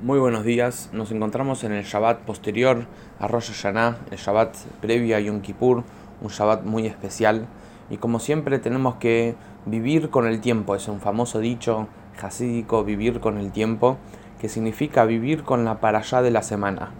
[0.00, 2.86] Muy buenos días, nos encontramos en el Shabbat posterior
[3.18, 5.82] a Rosh Hashanah, el Shabbat previo a Yom Kippur,
[6.20, 7.46] un Shabbat muy especial
[7.90, 9.34] y como siempre tenemos que
[9.66, 11.88] vivir con el tiempo, es un famoso dicho
[12.22, 13.96] hasídico, vivir con el tiempo,
[14.40, 16.90] que significa vivir con la parashá de la semana.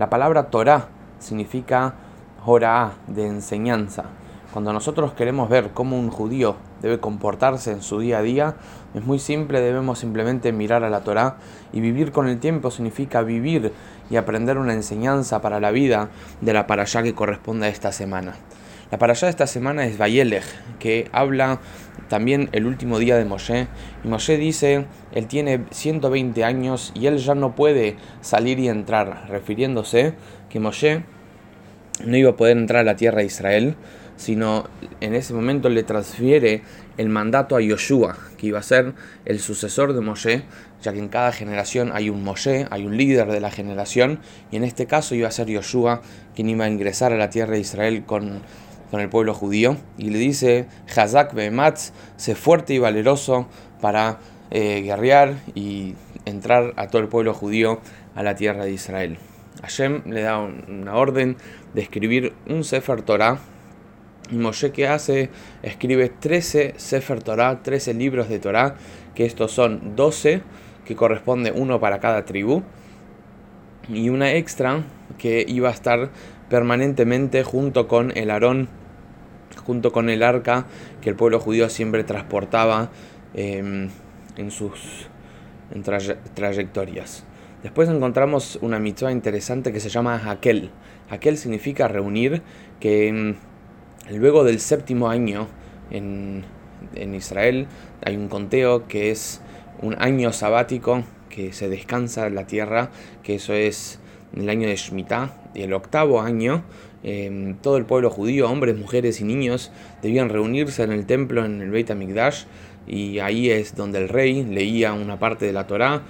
[0.00, 0.88] La palabra Torah
[1.20, 1.94] significa
[2.44, 4.06] Horaá, de enseñanza.
[4.52, 8.56] Cuando nosotros queremos ver cómo un judío debe comportarse en su día a día,
[8.94, 11.36] es muy simple, debemos simplemente mirar a la Torá
[11.70, 13.72] y vivir con el tiempo significa vivir
[14.08, 16.08] y aprender una enseñanza para la vida
[16.40, 18.36] de la parashá que corresponde a esta semana.
[18.90, 20.44] La parashá de esta semana es Vayelech,
[20.78, 21.60] que habla
[22.08, 23.68] también el último día de Moshe.
[24.02, 29.26] Y Moshe dice, él tiene 120 años y él ya no puede salir y entrar,
[29.28, 30.14] refiriéndose
[30.48, 31.02] que Moshe
[32.02, 33.76] no iba a poder entrar a la tierra de Israel,
[34.18, 34.68] sino
[35.00, 36.62] en ese momento le transfiere
[36.98, 38.92] el mandato a Yoshua, que iba a ser
[39.24, 40.42] el sucesor de Moshe,
[40.82, 44.18] ya que en cada generación hay un Moshe, hay un líder de la generación,
[44.50, 46.02] y en este caso iba a ser Yoshua
[46.34, 48.42] quien iba a ingresar a la tierra de Israel con,
[48.90, 53.46] con el pueblo judío, y le dice, Hazak Behematz, sé fuerte y valeroso
[53.80, 54.18] para
[54.50, 57.80] eh, guerrear y entrar a todo el pueblo judío
[58.14, 59.18] a la tierra de Israel.
[59.62, 61.36] Hashem le da una orden
[61.74, 63.38] de escribir un Sefer Torah.
[64.30, 65.30] Moshe que hace,
[65.62, 68.76] escribe 13 Sefer Torah, 13 libros de Torah,
[69.14, 70.42] que estos son 12,
[70.84, 72.62] que corresponde uno para cada tribu,
[73.88, 74.84] y una extra
[75.16, 76.10] que iba a estar
[76.48, 78.68] permanentemente junto con el Aarón,
[79.64, 80.66] junto con el arca
[81.00, 82.90] que el pueblo judío siempre transportaba
[83.34, 83.88] em,
[84.36, 85.08] en sus
[86.34, 87.24] trayectorias.
[87.62, 90.70] Después encontramos una mitzvah interesante que se llama Hakel.
[91.10, 92.42] Hakel significa reunir,
[92.78, 93.47] que mm,
[94.16, 95.48] luego del séptimo año
[95.90, 96.44] en,
[97.14, 97.66] Israel
[98.04, 99.40] hay un conteo que es
[99.82, 102.90] un año sabático que se descansa en la tierra,
[103.22, 104.00] que eso es
[104.34, 106.64] el año de Shemitah, y el octavo año,
[107.02, 109.70] em, todo el pueblo judío, hombres, mujeres y niños,
[110.02, 112.44] debían reunirse en el templo, en el Beit HaMikdash,
[112.86, 116.02] y ahí es donde el rey leía una parte de la Torá,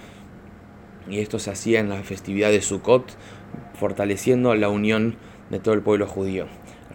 [1.11, 3.17] y esto se hacía en la festividad de Sukkot,
[3.75, 5.17] fortaleciendo la unión
[5.51, 6.47] de todo el pueblo judío.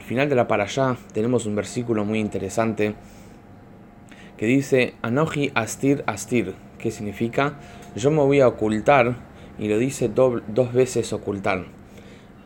[0.04, 2.94] Al final de la allá tenemos un versículo muy interesante
[4.36, 7.54] que dice Anoji astir astir, que significa
[7.96, 9.16] yo me voy a ocultar,
[9.58, 11.64] y lo dice dos veces ocultar.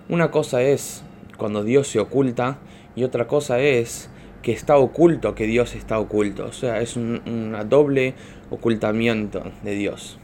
[0.08, 1.02] Una cosa es
[1.36, 2.60] cuando Dios se oculta
[2.96, 4.12] y otra cosa es
[4.44, 6.46] que está oculto, que Dios está oculto.
[6.46, 8.14] O sea, es un doble
[8.52, 10.20] ocultamiento de Dios.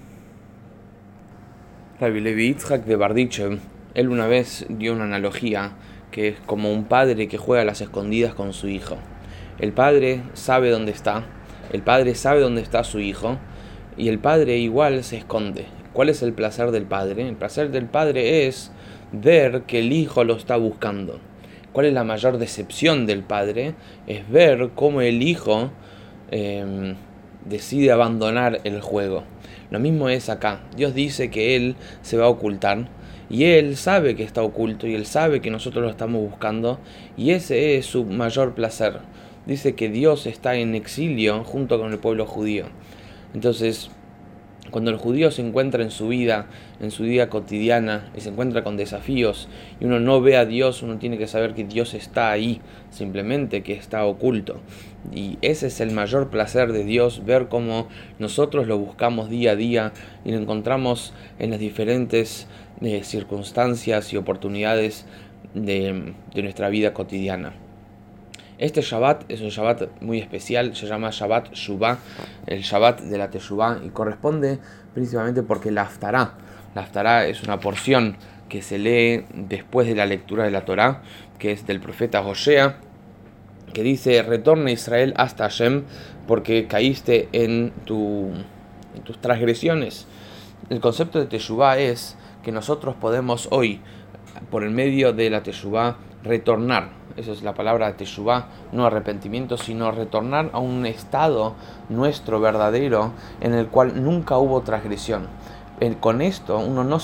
[1.99, 3.57] Rabbi Levi Yitzhak de Bardichev,
[3.95, 5.71] él una vez dio una analogía
[6.13, 8.97] que es como un padre que juega a las escondidas con su hijo.
[9.59, 11.25] El padre sabe dónde está,
[11.73, 13.39] el padre sabe dónde está su hijo
[13.97, 15.65] y el padre igual se esconde.
[15.91, 17.27] ¿Cuál es el placer del padre?
[17.27, 18.71] El placer del padre es
[19.11, 21.19] ver que el hijo lo está buscando.
[21.71, 23.73] ¿Cuál es la mayor decepción del padre?
[24.05, 25.71] Es ver cómo el hijo
[26.29, 26.95] em,
[27.43, 29.23] decide abandonar el juego.
[29.71, 30.61] Lo mismo es acá.
[30.75, 32.87] Dios dice que Él se va a ocultar
[33.29, 36.79] y Él sabe que está oculto y Él sabe que nosotros lo estamos buscando
[37.17, 38.99] y ese es su mayor placer.
[39.45, 42.65] Dice que Dios está en exilio junto con el pueblo judío.
[43.33, 43.89] Entonces,
[44.73, 46.47] cuando el judío se encuentra en su vida,
[46.81, 49.47] en su vida cotidiana, y se encuentra con desafíos,
[49.79, 53.61] y uno no ve a Dios, uno tiene que saber que Dios está ahí, simplemente
[53.61, 54.59] que está oculto.
[55.13, 59.55] Y ese es el mayor placer de Dios, ver cómo nosotros lo buscamos día a
[59.55, 59.93] día
[60.25, 62.47] y lo encontramos en las diferentes
[62.81, 65.05] eh, circunstancias y oportunidades
[65.53, 67.53] de nuestra vida cotidiana.
[68.59, 71.97] Este Shabbat es un Shabbat muy especial, se llama Shabbat Shubá,
[72.45, 74.59] el Shabbat de la Teshuvá, y corresponde
[74.93, 78.15] principalmente porque la Haftará, es una porción
[78.49, 81.01] que se lee después de la lectura de la Torá,
[81.39, 82.77] que es del profeta Hosea,
[83.73, 85.85] que dice, retorna Israel hasta Hashem
[86.27, 90.05] porque caíste en, en tus transgresiones.
[90.69, 93.81] El concepto de Teshuvá es que nosotros podemos hoy,
[94.51, 99.91] por el medio de la Teshuvá, retornar esa es la palabra Teshuvah, no arrepentimiento, sino
[99.91, 101.53] retornar a un estado
[101.89, 103.11] nuestro verdadero
[103.41, 105.27] en el cual nunca hubo transgresión.
[105.99, 106.97] Con esto uno no,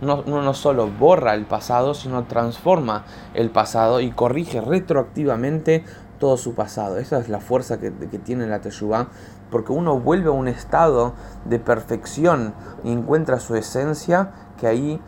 [0.00, 3.04] uno, no solo borra el pasado, sino transforma
[3.34, 5.84] el pasado y corrige retroactivamente
[6.18, 6.98] todo su pasado.
[6.98, 9.08] Esa es la fuerza que, tiene la Teshuvah,
[9.50, 11.14] porque uno vuelve a un estado
[11.44, 12.52] de perfección
[12.82, 15.00] y encuentra su esencia que ahí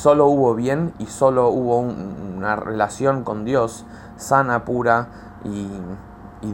[0.00, 3.84] solo hubo bien y solo hubo una relación con Dios
[4.16, 5.08] sana, pura
[5.44, 5.68] y,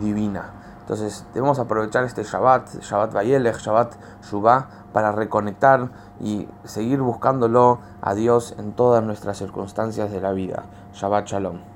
[0.00, 0.50] divina.
[0.80, 3.94] Entonces debemos aprovechar este Shabbat, Shabbat Vayelech, Shabbat
[4.28, 5.90] Shubá, para reconectar
[6.20, 10.64] y seguir buscándolo a Dios en todas nuestras circunstancias de la vida.
[10.92, 11.75] Shabbat Shalom.